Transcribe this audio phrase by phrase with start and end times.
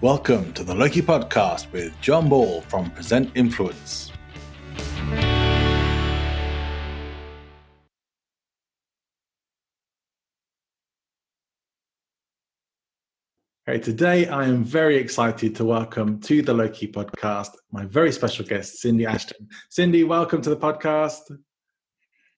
[0.00, 4.12] Welcome to the Loki Podcast with John Ball from Present Influence.
[13.68, 18.44] Okay, today I am very excited to welcome to the Loki podcast my very special
[18.44, 19.48] guest, Cindy Ashton.
[19.68, 21.26] Cindy, welcome to the podcast.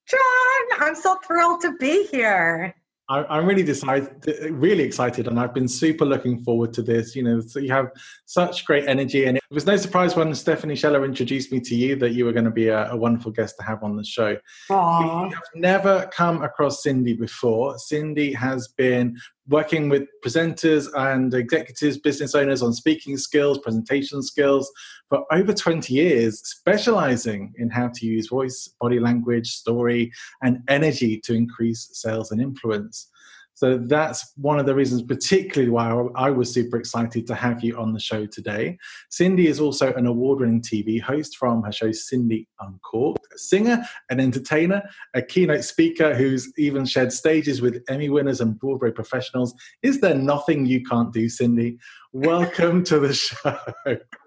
[0.08, 2.74] John, I'm so thrilled to be here.
[3.10, 4.08] I, am really decided,
[4.50, 7.16] really excited, and I've been super looking forward to this.
[7.16, 7.90] You know, so you have
[8.26, 11.96] such great energy, and it was no surprise when Stephanie Scheller introduced me to you
[11.96, 14.36] that you were going to be a, a wonderful guest to have on the show.
[14.70, 15.26] Aww.
[15.26, 17.76] I've never come across Cindy before.
[17.78, 24.70] Cindy has been working with presenters and executives, business owners on speaking skills, presentation skills
[25.10, 31.20] for over 20 years, specializing in how to use voice, body language, story, and energy
[31.24, 33.10] to increase sales and influence.
[33.54, 37.76] So that's one of the reasons, particularly why I was super excited to have you
[37.76, 38.78] on the show today.
[39.10, 43.84] Cindy is also an award winning TV host from her show Cindy Uncorked, a singer,
[44.08, 49.52] an entertainer, a keynote speaker who's even shared stages with Emmy winners and Broadway professionals.
[49.82, 51.76] Is there nothing you can't do, Cindy?
[52.14, 53.58] Welcome to the show.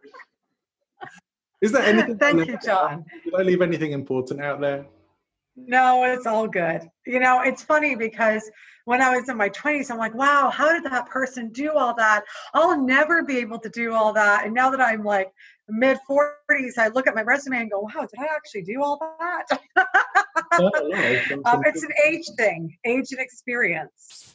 [1.63, 2.18] Is there anything?
[2.25, 3.06] Thank you, John.
[3.24, 4.85] Did I leave anything important out there?
[5.56, 6.81] No, it's all good.
[7.06, 8.51] You know, it's funny because
[8.84, 11.94] when I was in my 20s, I'm like, wow, how did that person do all
[11.96, 12.24] that?
[12.53, 14.46] I'll never be able to do all that.
[14.46, 15.31] And now that I'm like
[15.69, 19.00] mid 40s, I look at my resume and go, wow, did I actually do all
[19.19, 19.45] that?
[21.45, 24.33] um, it's an age thing, age and experience.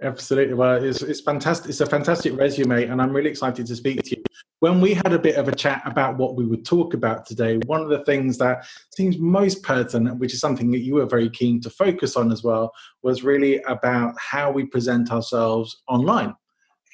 [0.00, 0.54] Absolutely.
[0.54, 1.70] Well, it's, it's fantastic.
[1.70, 4.22] It's a fantastic resume, and I'm really excited to speak to you.
[4.60, 7.58] When we had a bit of a chat about what we would talk about today,
[7.66, 8.64] one of the things that
[8.94, 12.44] seems most pertinent, which is something that you were very keen to focus on as
[12.44, 12.72] well,
[13.02, 16.34] was really about how we present ourselves online.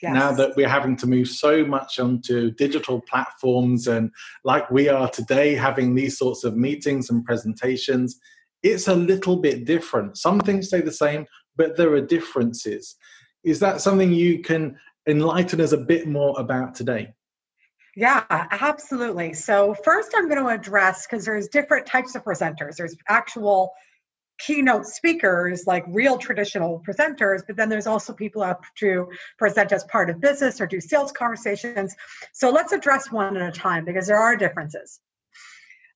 [0.02, 0.14] Yes.
[0.14, 4.10] Now that we're having to move so much onto digital platforms and
[4.44, 8.18] like we are today, having these sorts of meetings and presentations,
[8.62, 10.16] it's a little bit different.
[10.16, 11.26] Some things stay the same,
[11.56, 12.96] but there are differences.
[13.44, 14.76] Is that something you can
[15.06, 17.14] enlighten us a bit more about today?
[17.96, 19.34] Yeah, absolutely.
[19.34, 22.76] So first I'm going to address because there's different types of presenters.
[22.76, 23.72] There's actual
[24.38, 29.84] keynote speakers like real traditional presenters but then there's also people up to present as
[29.84, 31.94] part of business or do sales conversations
[32.32, 34.98] so let's address one at a time because there are differences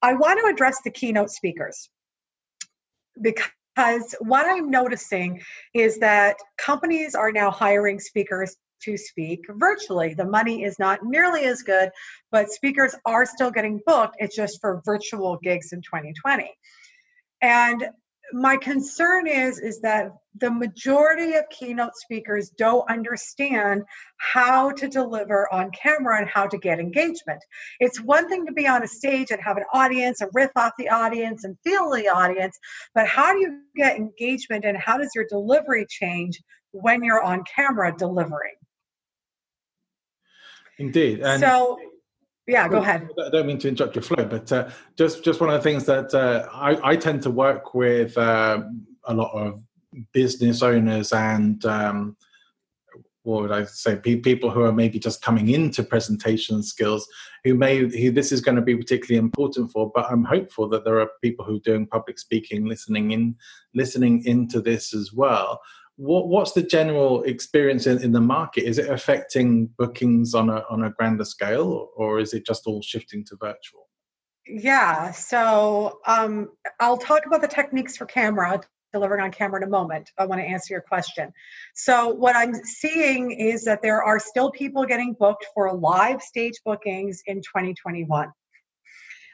[0.02, 1.90] i want to address the keynote speakers
[3.20, 5.40] because because what I'm noticing
[5.72, 10.14] is that companies are now hiring speakers to speak virtually.
[10.14, 11.90] The money is not nearly as good,
[12.32, 14.16] but speakers are still getting booked.
[14.18, 16.52] It's just for virtual gigs in 2020.
[17.40, 17.86] And
[18.32, 23.82] my concern is is that the majority of keynote speakers don't understand
[24.18, 27.42] how to deliver on camera and how to get engagement.
[27.80, 30.72] It's one thing to be on a stage and have an audience and riff off
[30.78, 32.58] the audience and feel the audience
[32.94, 36.40] but how do you get engagement and how does your delivery change
[36.72, 38.54] when you're on camera delivering?
[40.78, 41.78] Indeed and so
[42.48, 43.08] yeah, go ahead.
[43.24, 45.84] I don't mean to interrupt your flow, but uh, just just one of the things
[45.84, 48.62] that uh, I, I, tend to work with uh,
[49.04, 49.62] a lot of
[50.12, 52.16] business owners and um,
[53.22, 57.06] what would I say, people who are maybe just coming into presentation skills,
[57.44, 59.92] who may who this is going to be particularly important for.
[59.94, 63.36] But I'm hopeful that there are people who are doing public speaking, listening in,
[63.74, 65.60] listening into this as well
[65.98, 68.62] what, what's the general experience in, in, the market?
[68.62, 72.80] Is it affecting bookings on a on a grander scale, or, is it just all
[72.82, 73.88] shifting to virtual?
[74.46, 78.60] Yeah, so um, I'll talk about the techniques for camera
[78.92, 80.10] delivering on camera in a moment.
[80.18, 81.32] I want to answer your question.
[81.74, 86.54] So what I'm seeing is that there are still people getting booked for live stage
[86.64, 88.32] bookings in 2021.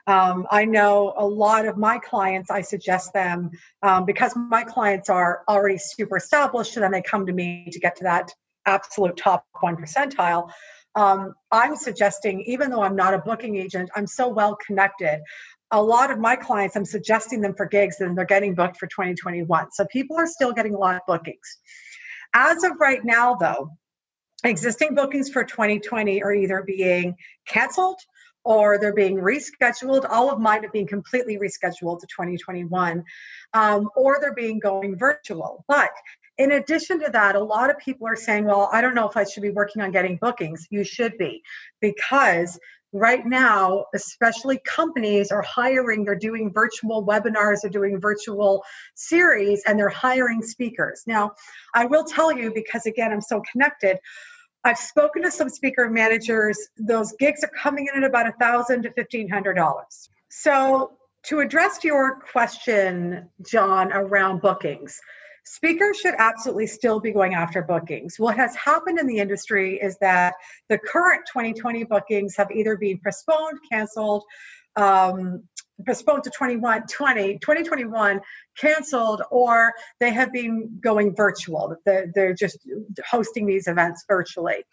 [0.07, 3.51] Um, I know a lot of my clients, I suggest them
[3.83, 7.79] um, because my clients are already super established and then they come to me to
[7.79, 8.31] get to that
[8.67, 10.51] absolute top one percentile.
[10.95, 15.23] Um, I'm suggesting, even though I'm not a booking agent, I'm so well connected.
[15.71, 18.87] A lot of my clients, I'm suggesting them for gigs and they're getting booked for
[18.87, 19.73] 2021.
[19.73, 21.59] So people are still getting a lot of bookings.
[22.35, 23.71] As of right now, though,
[24.45, 27.17] existing bookings for 2020 are either being
[27.47, 27.99] canceled
[28.45, 30.07] or they're being rescheduled.
[30.09, 33.05] All of mine have been completely rescheduled to 2021,
[33.55, 35.65] um, or they're being going virtual.
[35.67, 35.91] But
[36.37, 39.17] in addition to that, a lot of people are saying, well, I don't know if
[39.17, 40.67] I should be working on getting bookings.
[40.71, 41.43] You should be,
[41.81, 42.59] because
[42.93, 48.65] right now, especially companies are hiring, they're doing virtual webinars, they're doing virtual
[48.95, 51.03] series, and they're hiring speakers.
[51.07, 51.33] Now,
[51.75, 53.99] I will tell you, because again, I'm so connected.
[54.65, 56.59] I've spoken to some speaker managers.
[56.79, 60.09] Those gigs are coming in at about a thousand to fifteen hundred dollars.
[60.29, 60.93] So
[61.25, 65.01] to address your question, John, around bookings,
[65.45, 68.19] speakers should absolutely still be going after bookings.
[68.19, 70.35] What has happened in the industry is that
[70.69, 74.25] the current 2020 bookings have either been postponed, canceled,
[74.77, 75.45] um,
[75.87, 78.21] postponed to 21, 20, 2021,
[78.57, 81.77] canceled, or they have been going virtual.
[81.85, 82.59] They're, they're just
[83.09, 84.65] hosting these events virtually.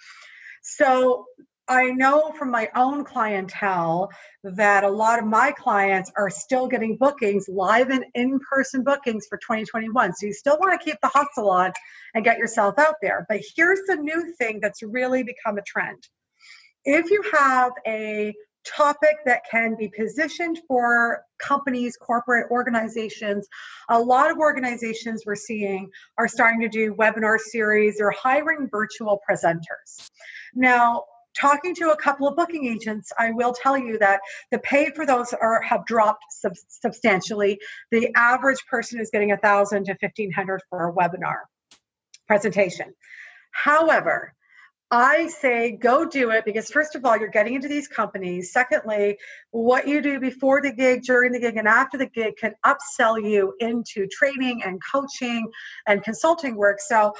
[0.62, 1.26] So
[1.68, 4.10] I know from my own clientele
[4.44, 9.28] that a lot of my clients are still getting bookings, live and in person bookings
[9.28, 10.14] for 2021.
[10.16, 11.72] So you still want to keep the hustle on
[12.14, 13.26] and get yourself out there.
[13.30, 16.06] But here's the new thing that's really become a trend.
[16.84, 18.34] If you have a
[18.66, 23.48] topic that can be positioned for companies, corporate organizations.
[23.90, 29.20] A lot of organizations we're seeing are starting to do webinar series or hiring virtual
[29.30, 30.10] presenters.
[30.54, 31.06] Now,
[31.40, 34.20] talking to a couple of booking agents, I will tell you that
[34.52, 37.60] the pay for those are have dropped sub- substantially.
[37.90, 41.40] The average person is getting a thousand to fifteen hundred for a webinar
[42.28, 42.94] presentation.
[43.52, 44.34] However,
[44.94, 48.52] I say go do it because, first of all, you're getting into these companies.
[48.52, 49.18] Secondly,
[49.52, 53.24] what you do before the gig, during the gig, and after the gig can upsell
[53.24, 55.50] you into training and coaching
[55.88, 56.82] and consulting work.
[56.82, 57.14] So,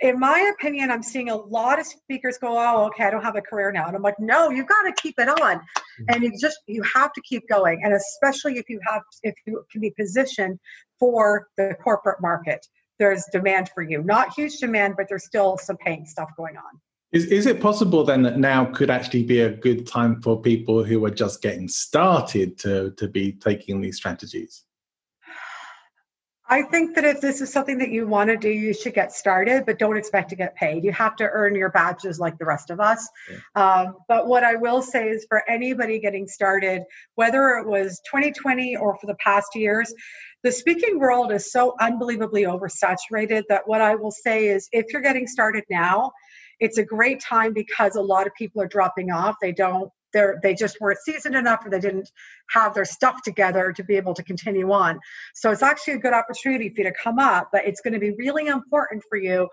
[0.00, 3.36] in my opinion, I'm seeing a lot of speakers go, "Oh, okay, I don't have
[3.36, 6.04] a career now," and I'm like, "No, you've got to keep it on, mm-hmm.
[6.08, 9.62] and you just you have to keep going, and especially if you have if you
[9.70, 10.58] can be positioned
[10.98, 12.66] for the corporate market."
[12.98, 14.02] There's demand for you.
[14.02, 16.80] Not huge demand, but there's still some paying stuff going on.
[17.12, 20.82] Is, is it possible then that now could actually be a good time for people
[20.82, 24.64] who are just getting started to, to be taking these strategies?
[26.48, 29.12] I think that if this is something that you want to do, you should get
[29.12, 30.84] started, but don't expect to get paid.
[30.84, 33.08] You have to earn your badges like the rest of us.
[33.30, 33.38] Yeah.
[33.62, 36.82] Um, but what I will say is for anybody getting started,
[37.14, 39.94] whether it was 2020 or for the past years,
[40.42, 45.00] the speaking world is so unbelievably oversaturated that what I will say is if you're
[45.00, 46.12] getting started now,
[46.62, 49.34] it's a great time because a lot of people are dropping off.
[49.42, 52.08] They don't they're they just weren't seasoned enough or they didn't
[52.50, 55.00] have their stuff together to be able to continue on.
[55.34, 57.98] So it's actually a good opportunity for you to come up but it's going to
[57.98, 59.48] be really important for you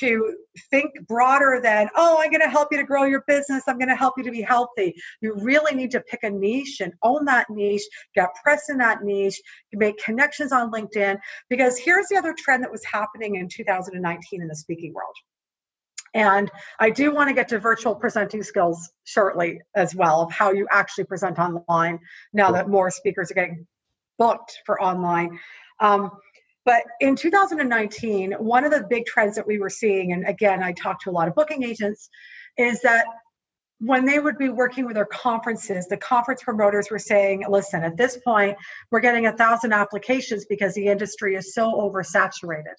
[0.00, 0.34] to
[0.70, 3.62] think broader than oh i'm going to help you to grow your business.
[3.68, 4.94] I'm going to help you to be healthy.
[5.20, 9.04] You really need to pick a niche and own that niche get press in that
[9.04, 9.40] niche
[9.72, 14.48] make connections on linkedin because here's the other trend that was happening in 2019 in
[14.48, 15.14] the speaking world
[16.14, 20.52] and I do want to get to virtual presenting skills shortly as well of how
[20.52, 22.00] you actually present online
[22.32, 23.66] now that more speakers are getting
[24.18, 25.38] booked for online.
[25.80, 26.10] Um,
[26.64, 30.72] but in 2019, one of the big trends that we were seeing, and again, I
[30.72, 32.10] talked to a lot of booking agents,
[32.58, 33.06] is that
[33.80, 37.96] when they would be working with their conferences, the conference promoters were saying, listen, at
[37.96, 38.56] this point,
[38.90, 42.74] we're getting a thousand applications because the industry is so oversaturated.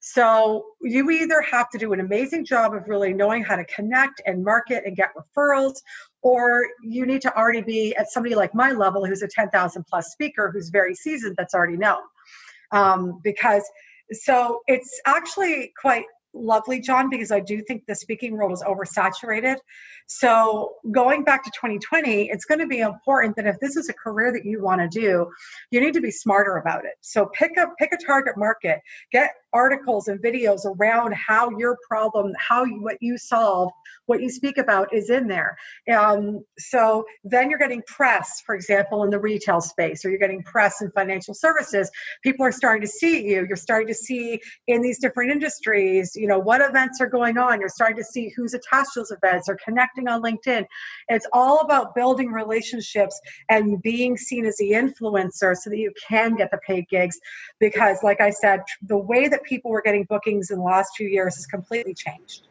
[0.00, 4.22] So you either have to do an amazing job of really knowing how to connect
[4.24, 5.74] and market and get referrals,
[6.22, 10.08] or you need to already be at somebody like my level who's a 10,000 plus
[10.08, 12.00] speaker who's very seasoned that's already known.
[12.72, 13.62] Um, because
[14.12, 19.56] so it's actually quite lovely, John, because I do think the speaking world is oversaturated.
[20.06, 23.92] So going back to 2020, it's going to be important that if this is a
[23.92, 25.30] career that you want to do,
[25.70, 26.94] you need to be smarter about it.
[27.00, 28.80] So pick up pick a target market,
[29.12, 33.70] get articles and videos around how your problem, how you, what you solve,
[34.06, 35.56] what you speak about is in there.
[35.92, 40.42] Um, so then you're getting press, for example, in the retail space, or you're getting
[40.42, 41.90] press in financial services.
[42.22, 43.46] People are starting to see you.
[43.46, 47.60] You're starting to see in these different industries You know, what events are going on?
[47.60, 50.66] You're starting to see who's attached to those events or connecting on LinkedIn.
[51.08, 56.36] It's all about building relationships and being seen as the influencer so that you can
[56.36, 57.18] get the paid gigs.
[57.58, 61.08] Because, like I said, the way that people were getting bookings in the last few
[61.08, 62.48] years has completely changed.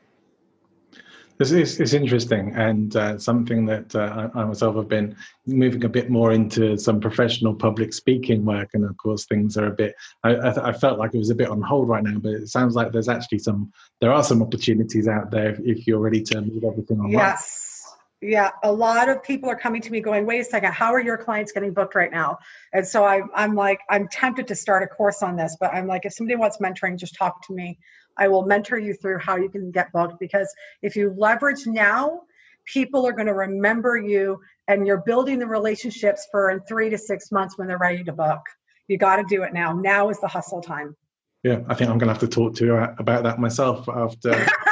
[1.40, 5.16] This is it's interesting and uh, something that uh, I myself have been
[5.48, 9.68] moving a bit more into some professional public speaking work, and of course things are
[9.68, 9.96] a bit.
[10.22, 12.50] I, I, I, felt like it was a bit on hold right now, but it
[12.50, 13.72] sounds like there's actually some.
[14.02, 17.14] There are some opportunities out there if, if you're ready to move everything online.
[17.14, 17.96] Yes.
[18.22, 21.00] Yeah, a lot of people are coming to me going, wait a second, how are
[21.00, 22.40] your clients getting booked right now?
[22.74, 25.88] And so I, I'm like, I'm tempted to start a course on this, but I'm
[25.88, 27.80] like, if somebody wants mentoring, just talk to me.
[28.20, 32.22] I will mentor you through how you can get booked because if you leverage now,
[32.66, 36.98] people are going to remember you and you're building the relationships for in three to
[36.98, 38.42] six months when they're ready to book.
[38.88, 39.74] You got to do it now.
[39.74, 40.96] Now is the hustle time.
[41.44, 44.32] Yeah, I think I'm going to have to talk to you about that myself after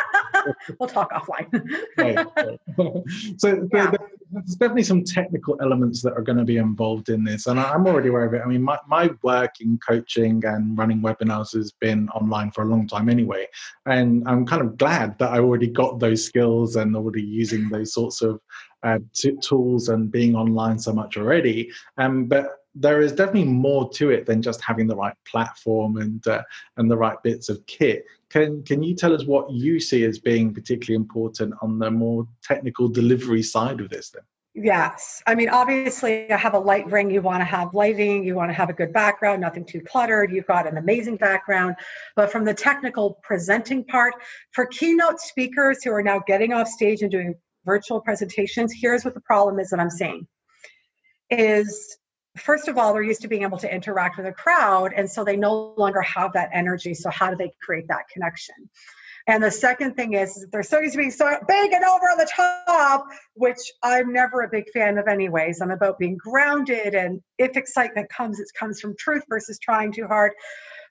[0.80, 1.48] we'll talk offline.
[3.40, 3.92] so yeah.
[4.32, 7.86] there's definitely some technical elements that are going to be involved in this, and I'm
[7.88, 8.42] already aware of it.
[8.44, 12.66] I mean, my, my work in coaching and running webinars has been online for a
[12.68, 13.48] long time anyway,
[13.86, 17.94] and I'm kind of glad that I already got those skills and already using those
[17.94, 18.40] sorts of
[18.84, 21.72] uh, t- tools and being online so much already.
[21.98, 26.26] Um, but there is definitely more to it than just having the right platform and
[26.28, 26.44] uh,
[26.78, 28.06] and the right bits of kit.
[28.30, 32.28] Can can you tell us what you see as being particularly important on the more
[32.44, 34.24] technical delivery side of this then?
[34.60, 35.22] Yes.
[35.28, 37.12] I mean, obviously, I have a light ring.
[37.12, 40.32] You want to have lighting, you want to have a good background, nothing too cluttered.
[40.32, 41.76] You've got an amazing background.
[42.16, 44.16] But from the technical presenting part,
[44.54, 49.14] for keynote speakers who are now getting off stage and doing virtual presentations, here's what
[49.14, 50.26] the problem is that I'm seeing
[51.30, 51.98] is
[52.40, 55.24] first of all, they're used to being able to interact with a crowd, and so
[55.24, 56.94] they no longer have that energy.
[56.94, 58.56] So, how do they create that connection?
[59.28, 62.18] And the second thing is, they're so used to being so big and over on
[62.18, 65.60] the top, which I'm never a big fan of, anyways.
[65.62, 70.08] I'm about being grounded, and if excitement comes, it comes from truth versus trying too
[70.08, 70.32] hard.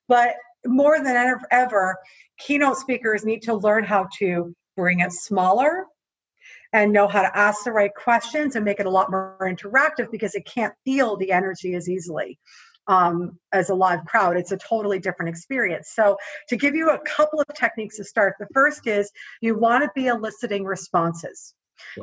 [0.07, 0.35] But
[0.67, 1.97] more than ever
[2.39, 5.87] keynote speakers need to learn how to bring it smaller
[6.77, 10.11] and know how to ask the right questions and make it a lot more interactive
[10.11, 12.39] because it can't feel the energy as easily
[12.87, 14.37] um, as a live crowd.
[14.37, 15.93] It's a totally different experience.
[15.95, 16.19] So,
[16.51, 19.91] to give you a couple of techniques to start, the first is you want to
[19.95, 21.55] be eliciting responses.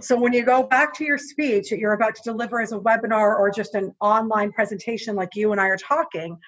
[0.01, 2.80] So, when you go back to your speech that you're about to deliver as a
[2.80, 6.39] webinar or just an online presentation like you and I are talking,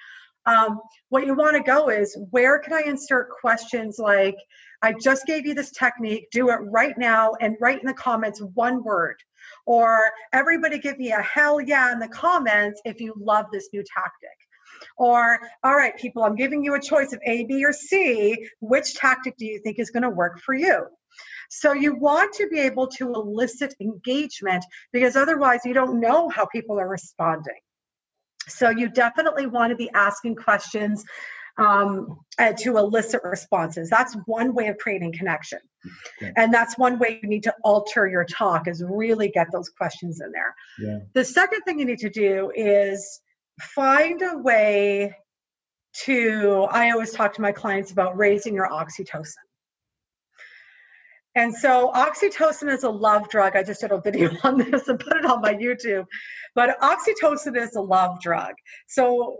[0.46, 4.36] um, what you want to go is where can I insert questions like,
[4.82, 8.40] I just gave you this technique, do it right now and write in the comments
[8.54, 9.16] one word.
[9.64, 13.82] Or everybody give me a hell yeah in the comments if you love this new
[13.82, 14.36] tactic.
[14.96, 18.48] Or, all right, people, I'm giving you a choice of A, B, or C.
[18.60, 20.86] Which tactic do you think is going to work for you?
[21.48, 26.46] So you want to be able to elicit engagement because otherwise you don't know how
[26.46, 27.54] people are responding.
[28.48, 31.04] So you definitely want to be asking questions
[31.58, 33.88] um, to elicit responses.
[33.88, 35.58] That's one way of creating connection.
[36.22, 36.32] Okay.
[36.36, 40.20] And that's one way you need to alter your talk is really get those questions
[40.20, 40.54] in there.
[40.78, 40.98] Yeah.
[41.14, 43.20] The second thing you need to do is
[43.60, 45.16] find a way
[46.04, 49.34] to, I always talk to my clients about raising your oxytocin.
[51.36, 53.56] And so oxytocin is a love drug.
[53.56, 56.06] I just did a video on this and put it on my YouTube.
[56.54, 58.54] But oxytocin is a love drug.
[58.88, 59.36] So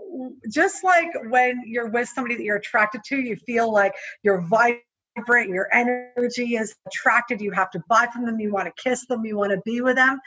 [0.53, 5.49] just like when you're with somebody that you're attracted to, you feel like you're vibrant,
[5.49, 9.25] your energy is attracted, you have to buy from them, you want to kiss them,
[9.25, 10.21] you want to be with them.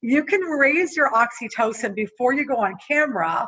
[0.00, 3.46] You can raise your oxytocin before you go on camera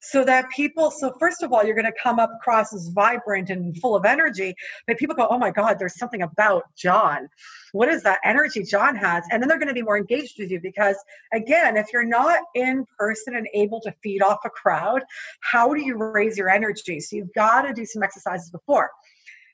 [0.00, 3.50] so that people so first of all you're going to come up across as vibrant
[3.50, 4.54] and full of energy
[4.86, 7.28] but people go oh my god there's something about john.
[7.72, 9.24] What is that energy john has?
[9.30, 10.96] And then they're going to be more engaged with you because
[11.32, 15.02] again if you're not in person and able to feed off a crowd
[15.40, 17.00] how do you raise your energy?
[17.00, 18.90] So you've got to do some exercises before.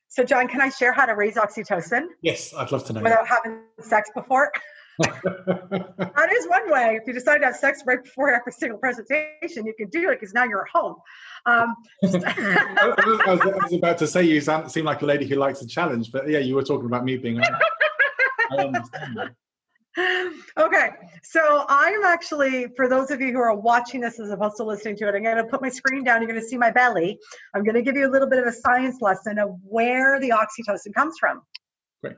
[0.09, 2.07] So john can i share how to raise oxytocin?
[2.21, 3.03] Yes i'd love to know.
[3.03, 4.53] Without having sex before
[4.99, 6.99] that is one way.
[7.01, 10.21] If you decide to have sex right before every single presentation, you can do it
[10.21, 10.97] because now you're at home.
[11.47, 12.25] Um, I, was,
[13.27, 16.13] I, was, about to say you sound, seem like a lady who likes a challenge,
[16.13, 17.41] but yeah, you were talking about me being.
[20.57, 20.91] Okay,
[21.23, 24.97] so I'm actually, for those of you who are watching this as opposed to listening
[24.97, 26.23] to it, I'm going to put my screen down.
[26.23, 27.19] You're going to see my belly.
[27.55, 30.31] I'm going to give you a little bit of a science lesson of where the
[30.31, 31.43] oxytocin comes from.
[32.01, 32.17] Great.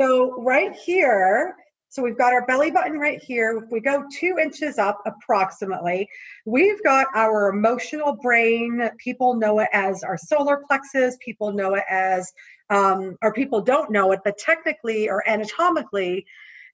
[0.00, 1.56] So, right here,
[1.92, 3.60] So we've got our belly button right here.
[3.62, 6.08] If we go two inches up approximately,
[6.46, 8.88] we've got our emotional brain.
[8.96, 11.18] People know it as our solar plexus.
[11.20, 12.32] People know it as,
[12.70, 16.24] um, or people don't know it, but technically or anatomically,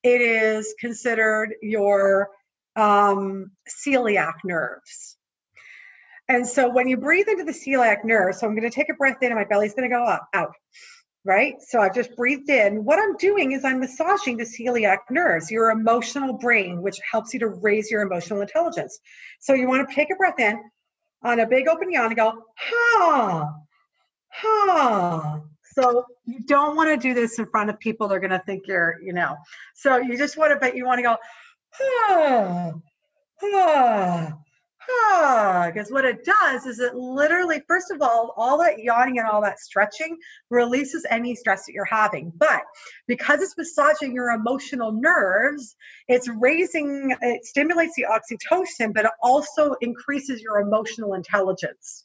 [0.04, 2.28] it is considered your
[2.76, 5.16] um, celiac nerves.
[6.28, 8.94] And so when you breathe into the celiac nerve, so I'm going to take a
[8.94, 10.52] breath in and my belly's going to go up, out
[11.24, 11.54] right?
[11.60, 12.84] So I've just breathed in.
[12.84, 17.40] What I'm doing is I'm massaging the celiac nerves, your emotional brain, which helps you
[17.40, 18.98] to raise your emotional intelligence.
[19.40, 20.58] So you want to take a breath in
[21.22, 23.52] on a big open yawn and go, ha,
[24.30, 25.40] ha.
[25.74, 28.08] So you don't want to do this in front of people.
[28.08, 29.36] They're going to think you're, you know.
[29.74, 31.16] So you just want to, but you want to go,
[31.72, 32.72] ha,
[33.40, 34.38] ha
[34.88, 39.42] because what it does is it literally, first of all, all that yawning and all
[39.42, 40.16] that stretching
[40.50, 42.32] releases any stress that you're having.
[42.36, 42.62] But
[43.06, 45.76] because it's massaging your emotional nerves,
[46.08, 52.04] it's raising, it stimulates the oxytocin, but it also increases your emotional intelligence.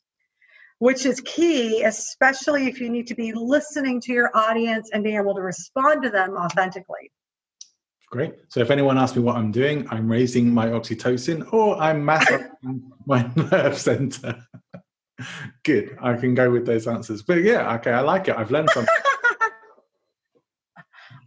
[0.80, 5.16] Which is key, especially if you need to be listening to your audience and being
[5.16, 7.12] able to respond to them authentically.
[8.14, 8.36] Great.
[8.50, 12.92] So if anyone asks me what I'm doing, I'm raising my oxytocin or I'm massaging
[13.08, 14.48] my nerve center.
[15.64, 15.98] Good.
[16.00, 17.24] I can go with those answers.
[17.24, 18.38] But yeah, okay, I like it.
[18.38, 18.94] I've learned something.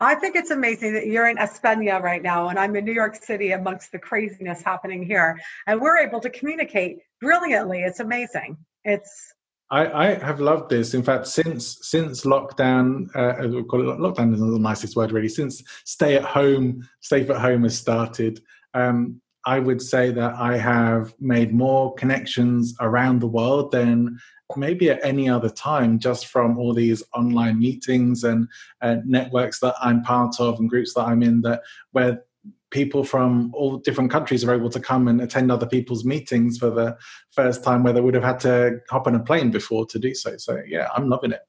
[0.01, 3.17] I think it's amazing that you're in España right now, and I'm in New York
[3.17, 7.81] City amongst the craziness happening here, and we're able to communicate brilliantly.
[7.81, 8.59] It's amazing.
[8.85, 9.35] It's
[9.71, 10.95] I, I have loved this.
[10.95, 15.13] In fact, since since lockdown, uh, we call it lockdown is not the nicest word
[15.13, 15.29] really.
[15.29, 18.41] Since stay at home, safe at home has started,
[18.75, 24.19] um, I would say that I have made more connections around the world than
[24.57, 28.49] maybe at any other time, just from all these online meetings and
[28.83, 31.41] uh, networks that I'm part of and groups that I'm in.
[31.41, 32.23] That where
[32.71, 36.71] people from all different countries are able to come and attend other people's meetings for
[36.71, 36.97] the
[37.31, 40.15] first time where they would have had to hop on a plane before to do
[40.15, 40.37] so.
[40.37, 41.41] So yeah, I'm loving it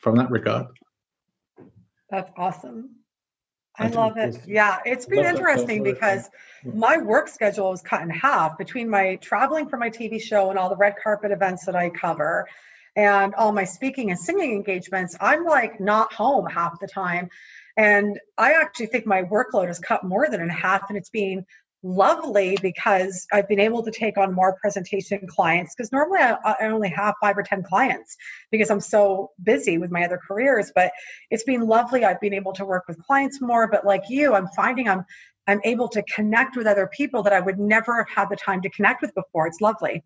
[0.00, 0.66] from that regard.
[2.10, 2.96] That's awesome.
[3.76, 4.36] I, I love it.
[4.46, 6.30] Yeah, it's been interesting because
[6.64, 10.58] my work schedule was cut in half between my traveling for my TV show and
[10.58, 12.48] all the red carpet events that I cover
[12.96, 15.16] and all my speaking and singing engagements.
[15.20, 17.28] I'm like not home half the time.
[17.76, 21.44] And I actually think my workload has cut more than in half, and it's been
[21.84, 26.56] lovely because I've been able to take on more presentation clients because normally I, I,
[26.68, 28.16] only have five or 10 clients
[28.50, 30.72] because I'm so busy with my other careers.
[30.74, 30.92] But
[31.30, 32.04] it's been lovely.
[32.04, 33.68] I've been able to work with clients more.
[33.70, 35.04] But like you, I'm finding I'm
[35.46, 38.62] I'm able to connect with other people that I would never have had the time
[38.62, 39.46] to connect with before.
[39.46, 40.02] It's lovely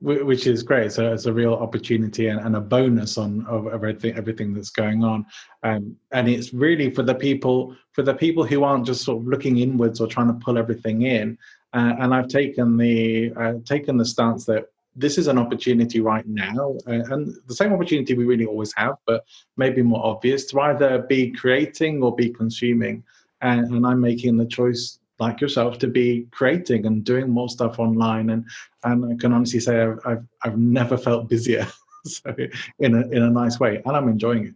[0.00, 0.92] which is great.
[0.92, 5.02] So it's a real opportunity and, and a bonus on of everything everything that's going
[5.04, 5.24] on,
[5.62, 9.26] um, and it's really for the people for the people who aren't just sort of
[9.26, 11.38] looking inwards or trying to pull everything in.
[11.72, 16.26] Uh, and I've taken the uh, taken the stance that this is an opportunity right
[16.26, 19.24] now, uh, and the same opportunity we really always have, but
[19.56, 23.02] maybe more obvious to either be creating or be consuming.
[23.42, 27.78] And, and I'm making the choice like yourself to be creating and doing more stuff
[27.78, 28.30] online.
[28.30, 28.44] And
[28.84, 31.66] and I can honestly say I've I've, I've never felt busier
[32.04, 32.34] so
[32.78, 34.54] in a in a nice way and I'm enjoying it.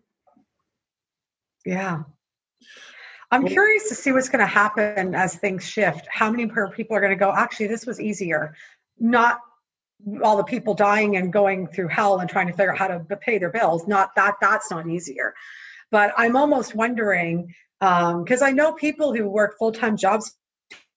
[1.64, 2.02] Yeah.
[3.32, 6.08] I'm well, curious to see what's going to happen as things shift.
[6.10, 8.54] How many people are going to go actually this was easier.
[8.98, 9.40] Not
[10.22, 13.16] all the people dying and going through hell and trying to figure out how to
[13.16, 13.86] pay their bills.
[13.86, 15.34] Not that that's not easier.
[15.90, 20.34] But I'm almost wondering because um, I know people who work full time jobs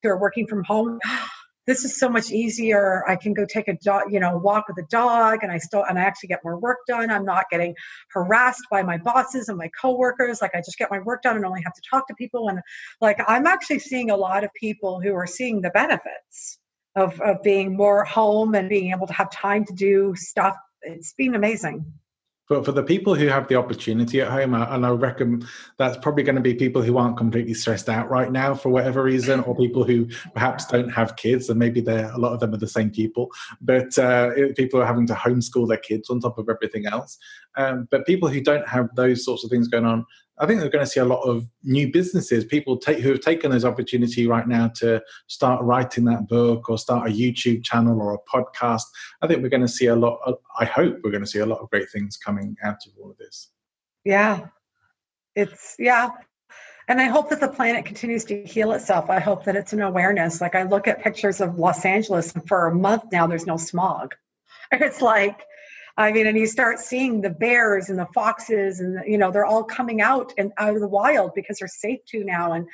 [0.04, 1.00] who are working from home
[1.66, 3.08] this is so much easier.
[3.08, 5.84] I can go take a dog you know walk with a dog and i still
[5.84, 7.10] and i actually get more work done.
[7.10, 7.74] I'm not getting
[8.12, 10.42] harassed by my bosses and my coworkers.
[10.42, 12.50] Like i just get my work done and only have to talk to people.
[12.50, 12.60] And
[13.02, 16.60] like i'm actually seeing a lot of people who are seeing the benefits
[16.96, 20.56] of, of being more home and being able to have time to do stuff.
[20.82, 21.86] It's been amazing
[22.54, 25.44] but for the people who have the opportunity at home, and I reckon
[25.80, 29.02] that's probably going to be people who aren't completely stressed out right now for whatever
[29.02, 32.54] reason, or people who perhaps don't have kids, and maybe they're a lot of them
[32.54, 33.32] are the same people.
[33.60, 37.18] But uh, people are having to homeschool their kids on top of everything else.
[37.58, 40.06] Um, but people who don't have those sorts of things going on,
[40.40, 43.20] I think they're going to see a lot of new businesses, people take, who have
[43.20, 48.02] taken this opportunity right now to start writing that book or start a YouTube channel
[48.02, 48.82] or a podcast.
[49.22, 50.20] I think we're going to see a lot.
[50.26, 52.94] Of, I hope we're going to see a lot of great things coming out of
[53.00, 53.50] all of this.
[54.04, 54.48] Yeah,
[55.36, 56.10] it's yeah.
[56.88, 59.10] And I hope that the planet continues to heal itself.
[59.10, 60.42] I hope that it's an awareness.
[60.42, 63.58] Like I look at pictures of Los Angeles, and for a month now, there's no
[63.58, 64.16] smog.
[64.72, 65.44] It's like
[65.96, 69.46] I mean, and you start seeing the bears and the foxes, and you know they're
[69.46, 72.54] all coming out and out of the wild because they're safe to now.
[72.54, 72.68] And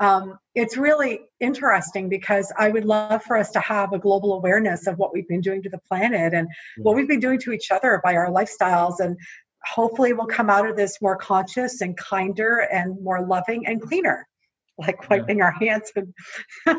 [0.00, 4.86] um, it's really interesting because I would love for us to have a global awareness
[4.86, 7.70] of what we've been doing to the planet and what we've been doing to each
[7.70, 9.16] other by our lifestyles and
[9.64, 14.26] hopefully we'll come out of this more conscious and kinder and more loving and cleaner
[14.78, 15.44] like wiping yeah.
[15.44, 16.14] our hands and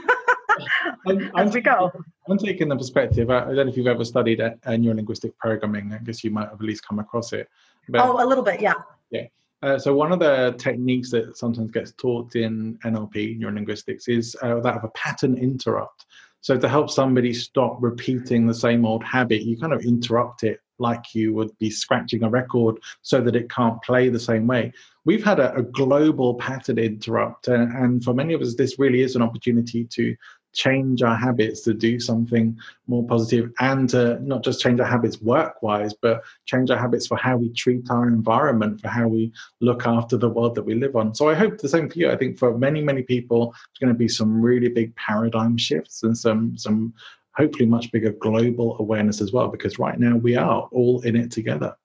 [1.08, 1.91] I'm, I'm, we go.
[2.30, 3.30] I'm taking the perspective.
[3.30, 5.93] I, don't know if you've ever studied a neurolinguistic programming.
[5.93, 7.48] I guess you might have at least come across it.
[7.88, 8.74] But, oh, a little bit, yeah.
[9.10, 9.28] Yeah.
[9.62, 14.60] Uh, so one of the techniques that sometimes gets taught in NLP, neurolinguistics, is uh,
[14.62, 16.06] that of a pattern interrupt.
[16.41, 20.62] So to help somebody stop repeating the same old habit, you kind of interrupt it
[20.80, 24.72] like you would be scratching a record so that it can't play the same way.
[25.04, 29.02] We've had a, a global pattern interrupt, and, and for many of us, this really
[29.02, 30.15] is an opportunity to
[30.53, 32.57] change our habits to do something
[32.88, 37.07] more positive and to not just change our habits work wise but change our habits
[37.07, 39.31] for how we treat our environment for how we
[39.62, 41.13] look after the world that we live on.
[41.13, 42.09] So i hope the same for you.
[42.09, 46.03] I think for many many people it's going to be some really big paradigm shifts
[46.03, 46.93] and some some
[47.33, 51.31] hopefully much bigger global awareness as well because right now we are all in it
[51.31, 51.75] together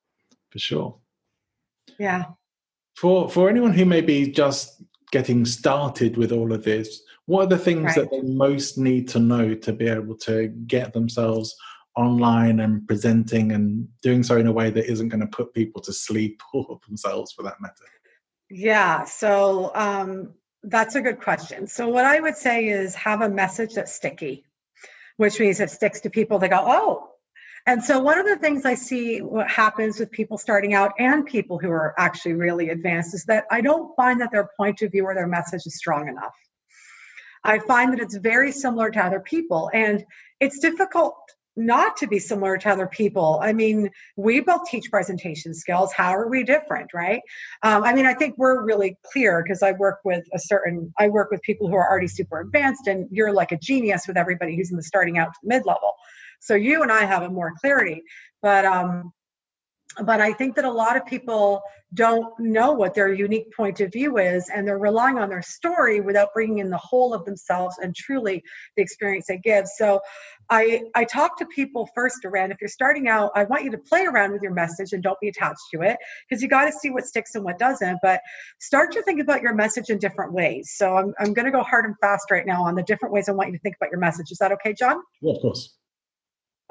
[0.50, 0.96] for sure.
[1.98, 2.24] Yeah.
[2.96, 4.82] For for anyone who may be just
[5.14, 7.94] getting started with all of this what are the things right.
[7.94, 11.54] that they most need to know to be able to get themselves
[11.96, 15.80] online and presenting and doing so in a way that isn't going to put people
[15.80, 17.84] to sleep or themselves for that matter?
[18.50, 21.68] Yeah, so um, that's a good question.
[21.68, 24.44] So, what I would say is have a message that's sticky,
[25.16, 26.38] which means it sticks to people.
[26.40, 27.10] They go, oh,
[27.66, 31.24] and so, one of the things I see what happens with people starting out and
[31.24, 34.92] people who are actually really advanced is that I don't find that their point of
[34.92, 36.34] view or their message is strong enough.
[37.44, 39.70] I find that it's very similar to other people.
[39.72, 40.04] And
[40.40, 41.16] it's difficult
[41.56, 43.38] not to be similar to other people.
[43.40, 45.92] I mean, we both teach presentation skills.
[45.92, 47.20] How are we different, right?
[47.62, 51.08] Um, I mean, I think we're really clear because I work with a certain, I
[51.08, 54.56] work with people who are already super advanced, and you're like a genius with everybody
[54.56, 55.94] who's in the starting out to mid level.
[56.44, 58.02] So you and I have a more clarity.
[58.42, 59.12] But um,
[60.02, 61.62] but I think that a lot of people
[61.94, 66.00] don't know what their unique point of view is, and they're relying on their story
[66.00, 68.42] without bringing in the whole of themselves and truly
[68.76, 69.66] the experience they give.
[69.68, 70.00] So,
[70.50, 73.78] I I talk to people first around if you're starting out, I want you to
[73.78, 75.96] play around with your message and don't be attached to it
[76.28, 77.98] because you got to see what sticks and what doesn't.
[78.02, 78.20] But
[78.58, 80.72] start to think about your message in different ways.
[80.74, 83.28] So I'm I'm going to go hard and fast right now on the different ways
[83.28, 84.30] I want you to think about your message.
[84.30, 85.00] Is that okay, John?
[85.22, 85.74] Yeah, of course.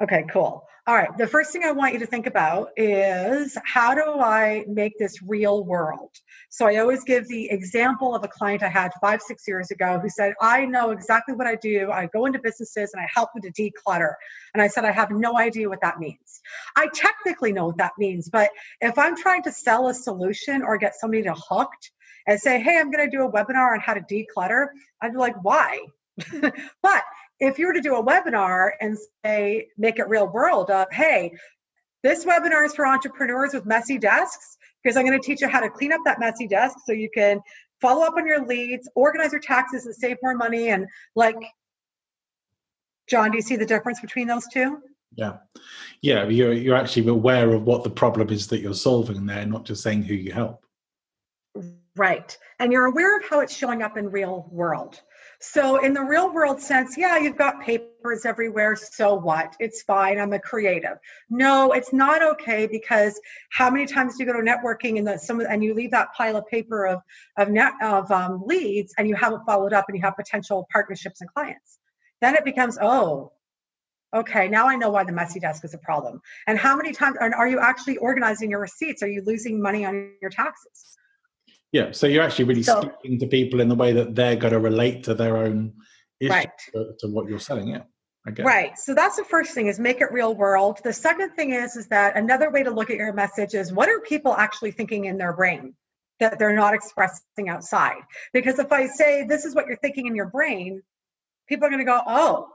[0.02, 0.66] Okay, cool.
[0.86, 1.16] All right.
[1.16, 5.22] The first thing I want you to think about is how do I make this
[5.22, 6.10] real world?
[6.50, 9.98] So I always give the example of a client I had five, six years ago
[9.98, 11.90] who said, I know exactly what I do.
[11.90, 14.12] I go into businesses and I help them to declutter.
[14.52, 16.42] And I said, I have no idea what that means.
[16.76, 18.50] I technically know what that means, but
[18.82, 21.92] if I'm trying to sell a solution or get somebody to hooked
[22.26, 24.66] and say, hey, I'm going to do a webinar on how to declutter,
[25.00, 25.80] I'd be like, why?
[26.82, 27.02] but
[27.40, 31.32] if you were to do a webinar and say, make it real world of, hey,
[32.02, 35.60] this webinar is for entrepreneurs with messy desks because I'm going to teach you how
[35.60, 37.40] to clean up that messy desk so you can
[37.80, 40.68] follow up on your leads, organize your taxes and save more money.
[40.68, 41.36] And like,
[43.08, 44.78] John, do you see the difference between those two?
[45.16, 45.38] Yeah.
[46.02, 46.26] Yeah.
[46.26, 49.82] You're, you're actually aware of what the problem is that you're solving there, not just
[49.82, 50.64] saying who you help.
[51.96, 52.36] Right.
[52.58, 55.00] And you're aware of how it's showing up in real world.
[55.52, 58.76] So, in the real world sense, yeah, you've got papers everywhere.
[58.76, 59.54] So what?
[59.60, 60.18] It's fine.
[60.18, 60.96] I'm a creative.
[61.28, 65.18] No, it's not okay because how many times do you go to networking and the,
[65.18, 67.00] some and you leave that pile of paper of
[67.36, 71.20] of net of um, leads and you haven't followed up and you have potential partnerships
[71.20, 71.78] and clients?
[72.22, 73.32] Then it becomes oh,
[74.14, 76.22] okay, now I know why the messy desk is a problem.
[76.46, 79.02] And how many times are, are you actually organizing your receipts?
[79.02, 80.96] Are you losing money on your taxes?
[81.74, 84.52] Yeah, so you're actually really so, speaking to people in the way that they're going
[84.52, 85.72] to relate to their own
[86.20, 86.50] issue right.
[86.72, 87.66] to, to, what you're selling.
[87.66, 87.82] Yeah.
[88.38, 88.78] Right.
[88.78, 90.78] So that's the first thing is make it real world.
[90.84, 93.88] The second thing is is that another way to look at your message is what
[93.88, 95.74] are people actually thinking in their brain
[96.20, 98.02] that they're not expressing outside?
[98.32, 100.80] Because if I say this is what you're thinking in your brain,
[101.48, 102.50] people are going to go, "Oh,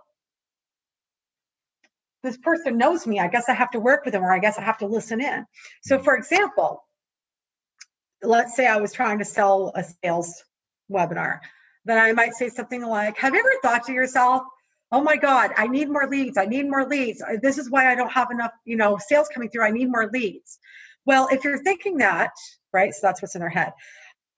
[2.24, 3.20] this person knows me.
[3.20, 5.20] I guess I have to work with them or I guess I have to listen
[5.20, 5.46] in."
[5.84, 6.04] So mm.
[6.06, 6.86] for example,
[8.24, 10.44] let's say I was trying to sell a sales
[10.92, 11.40] webinar,
[11.86, 14.44] then I might say something like, Have you ever thought to yourself,
[14.92, 16.38] oh my God, I need more leads.
[16.38, 17.22] I need more leads.
[17.22, 19.64] Uh, this is why I don't have enough, you know, sales coming through.
[19.64, 20.60] I need more leads.
[21.06, 22.32] Well, if you're thinking that,
[22.74, 23.74] right, so that's what's in their head.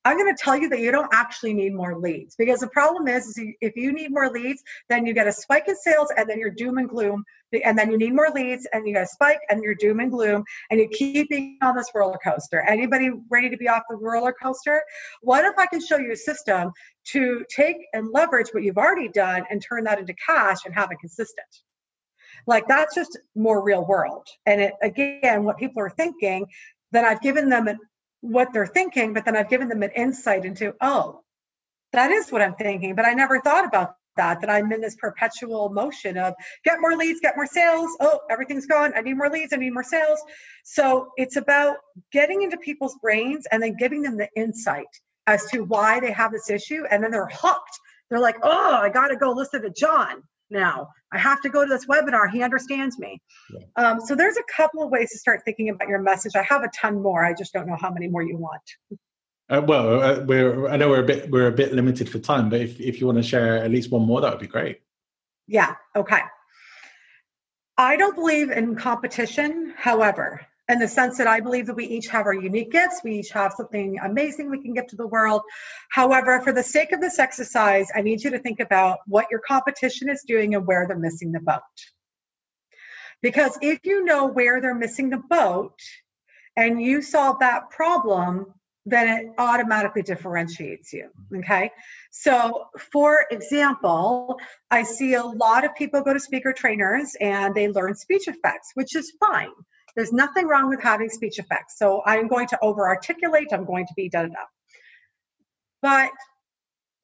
[0.03, 3.07] I'm going to tell you that you don't actually need more leads because the problem
[3.07, 6.27] is, is if you need more leads, then you get a spike in sales and
[6.27, 7.23] then you're doom and gloom.
[7.65, 10.09] And then you need more leads and you get a spike and you're doom and
[10.09, 12.61] gloom and you keep being on this roller coaster.
[12.61, 14.81] Anybody ready to be off the roller coaster?
[15.21, 16.71] What if I can show you a system
[17.07, 20.91] to take and leverage what you've already done and turn that into cash and have
[20.91, 21.47] it consistent?
[22.47, 24.27] Like that's just more real world.
[24.45, 26.45] And it, again, what people are thinking,
[26.91, 27.79] then I've given them an
[28.21, 31.21] what they're thinking, but then I've given them an insight into, oh,
[31.91, 34.95] that is what I'm thinking, but I never thought about that, that I'm in this
[34.95, 37.89] perpetual motion of get more leads, get more sales.
[37.99, 38.93] Oh, everything's gone.
[38.95, 40.19] I need more leads, I need more sales.
[40.63, 41.77] So it's about
[42.11, 44.87] getting into people's brains and then giving them the insight
[45.27, 46.83] as to why they have this issue.
[46.89, 47.79] And then they're hooked.
[48.09, 50.89] They're like, oh, I got to go listen to John now.
[51.11, 52.29] I have to go to this webinar.
[52.29, 53.21] He understands me.
[53.51, 53.59] Yeah.
[53.75, 56.35] Um, so there's a couple of ways to start thinking about your message.
[56.35, 57.25] I have a ton more.
[57.25, 58.61] I just don't know how many more you want.
[59.49, 62.49] Uh, well, uh, we're I know we're a bit we're a bit limited for time,
[62.49, 64.79] but if if you want to share at least one more, that would be great.
[65.47, 65.75] Yeah.
[65.95, 66.21] Okay.
[67.77, 69.73] I don't believe in competition.
[69.75, 73.01] However, in the sense that I believe that we each have our unique gifts.
[73.03, 75.41] We each have something amazing we can give to the world.
[75.89, 79.41] However, for the sake of this exercise, I need you to think about what your
[79.41, 81.61] competition is doing and where they're missing the boat.
[83.21, 85.77] Because if you know where they're missing the boat
[86.55, 88.53] and you solve that problem,
[88.85, 91.09] then it automatically differentiates you.
[91.35, 91.69] Okay.
[92.11, 94.39] So, for example,
[94.71, 98.71] I see a lot of people go to speaker trainers and they learn speech effects,
[98.73, 99.51] which is fine.
[99.95, 101.77] There's nothing wrong with having speech effects.
[101.77, 104.45] So I'm going to over articulate, I'm going to be da da da.
[105.81, 106.11] But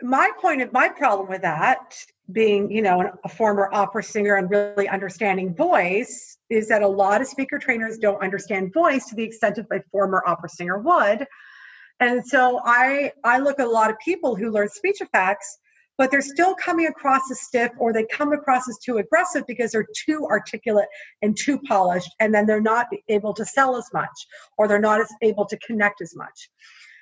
[0.01, 1.95] my point of my problem with that
[2.31, 7.21] being you know a former opera singer and really understanding voice is that a lot
[7.21, 11.25] of speaker trainers don't understand voice to the extent that a former opera singer would
[11.99, 15.57] and so i i look at a lot of people who learn speech effects
[15.97, 19.71] but they're still coming across as stiff or they come across as too aggressive because
[19.71, 20.87] they're too articulate
[21.21, 25.01] and too polished and then they're not able to sell as much or they're not
[25.01, 26.49] as able to connect as much.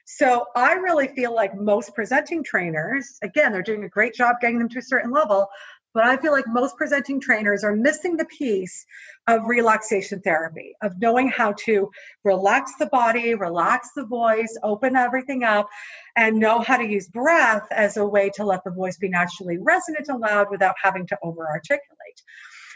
[0.08, 4.60] So i really feel like most presenting trainers again they're doing a great job getting
[4.60, 5.48] them to a certain level
[5.96, 8.86] but I feel like most presenting trainers are missing the piece
[9.28, 11.90] of relaxation therapy, of knowing how to
[12.26, 15.70] relax the body, relax the voice, open everything up,
[16.18, 19.58] and know how to use breath as a way to let the voice be naturally
[19.58, 22.22] resonant and loud without having to over articulate.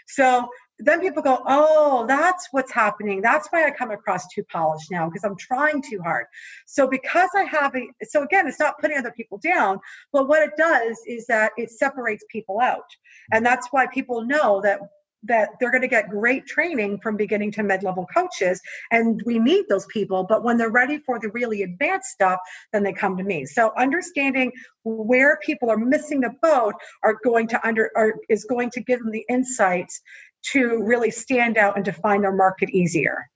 [0.08, 0.48] So
[0.80, 3.22] then people go, oh, that's what's happening.
[3.22, 6.26] That's why I come across too polished now because I'm trying too hard.
[6.66, 9.80] So because I have a, so again, it's not putting other people down,
[10.14, 12.90] but what it does is that it separates people out,
[13.32, 14.80] and that's why people know that
[15.24, 19.66] that they're going to get great training from beginning to mid-level coaches and we need
[19.68, 22.40] those people but when they're ready for the really advanced stuff
[22.72, 24.52] then they come to me so understanding
[24.84, 29.00] where people are missing the boat are going to under are, is going to give
[29.00, 30.02] them the insights
[30.42, 33.30] to really stand out and define their market easier.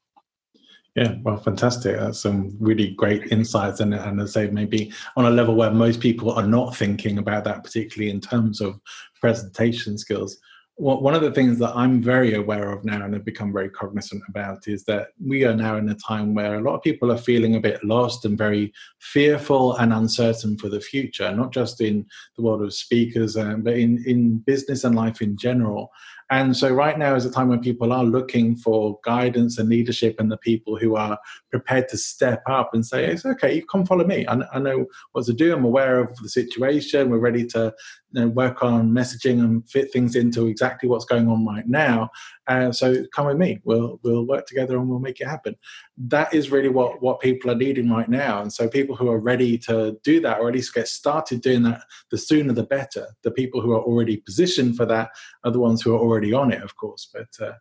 [0.96, 1.98] Yeah, well, fantastic.
[1.98, 6.00] That's some really great insights, and and I say maybe on a level where most
[6.00, 8.80] people are not thinking about that, particularly in terms of
[9.20, 10.38] presentation skills
[10.76, 14.24] one of the things that I'm very aware of now and have become very cognizant
[14.28, 17.18] about is that we are now in a time where a lot of people are
[17.18, 22.06] feeling a bit lost and very fearful and uncertain for the future, not just in
[22.38, 25.92] the world of speakers, um, but in, in business and life in general.
[26.32, 30.16] And so, right now is a time when people are looking for guidance and leadership,
[30.20, 31.20] and the people who are
[31.52, 34.26] prepared to step up and say, It's okay, you come follow me.
[34.26, 35.54] I, I know what to do.
[35.54, 37.12] I'm aware of the situation.
[37.12, 37.74] We're ready to
[38.14, 42.10] you know, work on messaging and fit things into exactly what's going on right now.
[42.48, 43.60] Uh, so, come with me.
[43.64, 45.56] We'll, we'll work together and we'll make it happen.
[45.98, 48.42] That is really what, what people are needing right now.
[48.42, 51.64] And so, people who are ready to do that, or at least get started doing
[51.64, 53.08] that, the sooner the better.
[53.24, 55.10] The people who are already positioned for that
[55.44, 57.54] are the ones who are already on it, of course, but uh,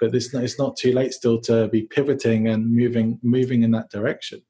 [0.00, 3.70] but it's not, it's not too late still to be pivoting and moving moving in
[3.72, 4.42] that direction.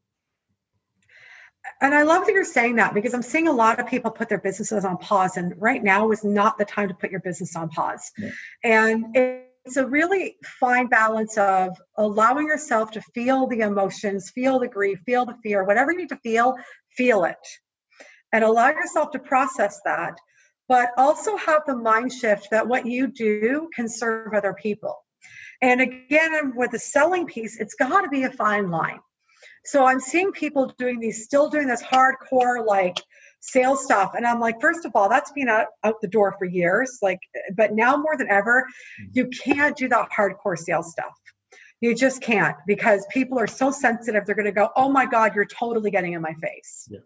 [1.83, 4.29] And I love that you're saying that because I'm seeing a lot of people put
[4.29, 7.57] their businesses on pause, and right now is not the time to put your business
[7.57, 8.11] on pause.
[8.19, 8.31] Yeah.
[8.65, 14.69] And it's a really fine balance of allowing yourself to feel the emotions, feel the
[14.69, 16.57] grief, feel the fear, whatever you need to feel,
[16.97, 17.37] feel it.
[18.33, 20.15] And allow yourself to process that
[20.71, 24.97] but also have the mind shift that what you do can serve other people.
[25.61, 29.01] And again, with the selling piece, it's got to be a fine line.
[29.71, 32.97] So I'm seeing people doing these, still doing this hardcore like
[33.39, 34.15] sales stuff.
[34.17, 36.99] And I'm like, first of all, that's been out, out the door for years.
[37.01, 37.21] Like,
[37.57, 38.67] but now more than ever,
[39.01, 39.11] mm-hmm.
[39.13, 41.15] you can't do that hardcore sales stuff.
[41.81, 44.27] You just can't because people are so sensitive.
[44.27, 46.89] They're going to go, oh my God, you're totally getting in my face.
[46.91, 46.99] Yeah.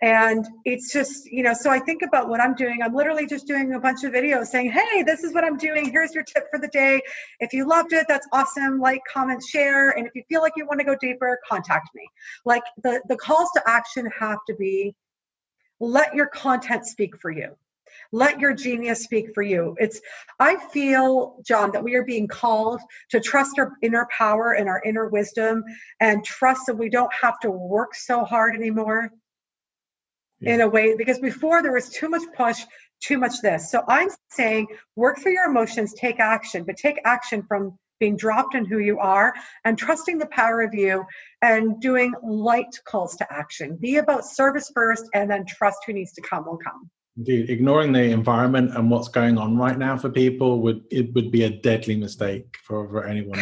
[0.00, 2.82] And it's just, you know, so I think about what I'm doing.
[2.82, 5.90] I'm literally just doing a bunch of videos saying, hey, this is what I'm doing.
[5.90, 7.00] Here's your tip for the day.
[7.40, 8.78] If you loved it, that's awesome.
[8.78, 9.90] Like, comment, share.
[9.90, 12.08] And if you feel like you want to go deeper, contact me.
[12.44, 14.94] Like the, the calls to action have to be
[15.80, 17.56] let your content speak for you
[18.12, 20.00] let your genius speak for you it's
[20.38, 22.80] i feel john that we are being called
[23.10, 25.62] to trust our inner power and our inner wisdom
[26.00, 29.10] and trust that we don't have to work so hard anymore
[30.40, 30.54] yeah.
[30.54, 32.60] in a way because before there was too much push
[33.00, 33.70] too much this.
[33.70, 38.54] So i'm saying work through your emotions take action but take action from being dropped
[38.54, 41.04] in who you are and trusting the power of you
[41.42, 43.76] and doing light calls to action.
[43.76, 46.90] Be about service first and then trust who needs to come will come.
[47.16, 51.32] Indeed, ignoring the environment and what's going on right now for people would it would
[51.32, 53.40] be a deadly mistake for, for anyone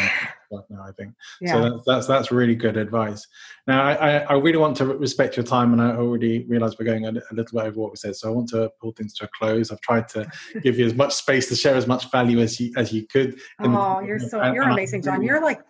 [0.50, 0.84] right now.
[0.86, 1.52] I think yeah.
[1.52, 1.62] so.
[1.62, 3.26] That's, that's that's really good advice.
[3.66, 7.06] Now, I, I really want to respect your time, and I already realise we're going
[7.06, 8.16] a, a, little bit over what we said.
[8.16, 9.70] So I want to pull things to a close.
[9.70, 10.30] I've tried to
[10.62, 13.38] give you as much space to share as much value as you as you could.
[13.60, 15.22] Oh, you're so and, you're and amazing, John.
[15.22, 15.60] You're like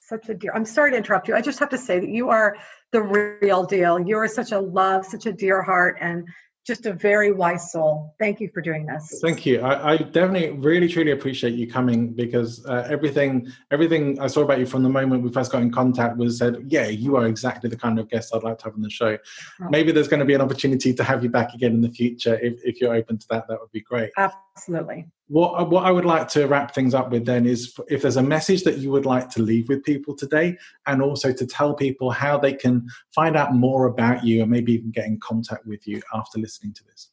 [0.00, 0.52] such a dear.
[0.54, 1.34] I'm sorry to interrupt you.
[1.34, 2.56] I just have to say that you are
[2.92, 3.98] the real deal.
[3.98, 6.26] You are such a love, such a dear heart, and
[6.66, 8.14] just a very wise soul.
[8.20, 9.18] Thank you for doing this.
[9.20, 9.60] Thank you.
[9.60, 14.60] I, I definitely, really, truly appreciate you coming because uh, everything, everything I saw about
[14.60, 17.68] you from the moment we first got in contact was said, yeah, you are exactly
[17.68, 19.18] the kind of guest I'd like to have on the show.
[19.60, 19.66] Oh.
[19.70, 22.38] Maybe there's going to be an opportunity to have you back again in the future.
[22.40, 24.10] If, if you're open to that, that would be great.
[24.16, 24.51] Absolutely.
[24.56, 28.18] Absolutely what, what I would like to wrap things up with then is if there's
[28.18, 31.72] a message that you would like to leave with people today, and also to tell
[31.72, 35.64] people how they can find out more about you and maybe even get in contact
[35.64, 37.08] with you after listening to this.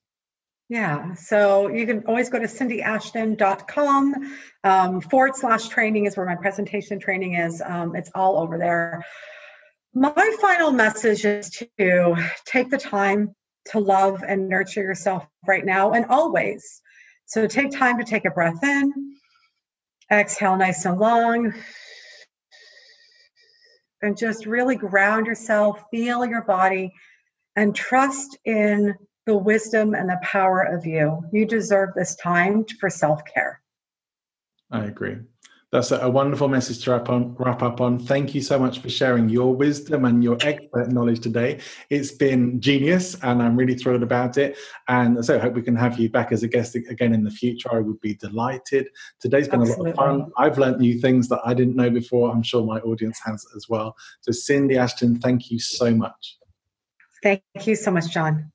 [0.67, 6.35] Yeah, so you can always go to cindyashton.com um, forward slash training is where my
[6.35, 7.63] presentation training is.
[7.65, 9.05] Um, it's all over there.
[9.93, 11.49] My final message is
[11.79, 13.33] to take the time
[13.67, 16.81] to love and nurture yourself right now and always.
[17.29, 19.15] So take time to take a breath in,
[20.11, 21.53] exhale nice and long,
[24.01, 26.91] and just really ground yourself, feel your body,
[27.55, 28.95] and trust in
[29.27, 31.21] the wisdom and the power of you.
[31.31, 33.61] You deserve this time for self care.
[34.71, 35.17] I agree
[35.71, 37.99] that's a wonderful message to wrap on wrap up on.
[37.99, 41.59] Thank you so much for sharing your wisdom and your expert knowledge today.
[41.91, 44.57] It's been genius and i'm really thrilled about it.
[44.87, 47.29] And so i hope we can have you back as a guest again in the
[47.29, 47.69] future.
[47.71, 48.87] I would be delighted.
[49.19, 49.91] Today's been Absolutely.
[49.91, 50.31] a lot of fun.
[50.37, 52.31] I've learned new things that i didn't know before.
[52.31, 53.95] I'm sure my audience has as well.
[54.21, 56.37] So cindy ashton thank you so much.
[57.21, 58.51] Thank you so much john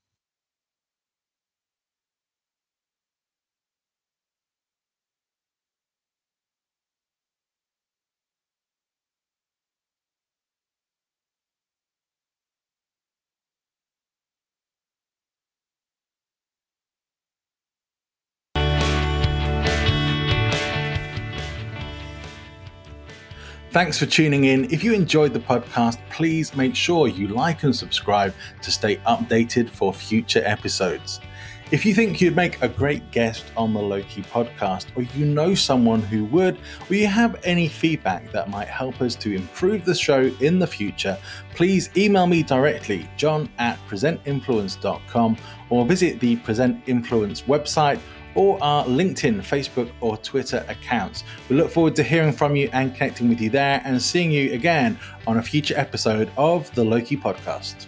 [23.75, 24.71] Thanks for tuning in.
[24.71, 29.69] If you enjoyed the podcast, please make sure you like and subscribe to stay updated
[29.69, 31.19] for future episodes.
[31.71, 35.53] If you think you'd make a great guest on the Loki podcast, or you know
[35.53, 36.57] someone who would,
[36.89, 40.67] or you have any feedback that might help us to improve the show in the
[40.67, 41.17] future,
[41.53, 45.35] please email me directly, john at presentinfluence.com,
[45.69, 47.99] or visit the Present Influence website
[48.35, 51.23] or our LinkedIn, Facebook, or Twitter accounts.
[51.49, 54.53] We look forward to hearing from you and connecting with you there and seeing you
[54.53, 57.87] again on a future episode of the Loki Podcast.